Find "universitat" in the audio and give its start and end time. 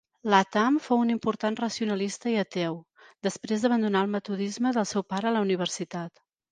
5.51-6.29